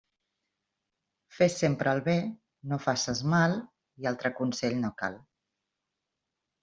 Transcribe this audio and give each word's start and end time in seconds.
Fes 1.39 1.57
sempre 1.63 1.93
el 1.97 2.01
bé, 2.07 2.15
no 2.71 2.81
faces 2.85 3.23
mal 3.37 3.53
i 4.05 4.09
altre 4.13 4.35
consell 4.41 4.79
no 4.87 4.95
cal. 5.03 5.19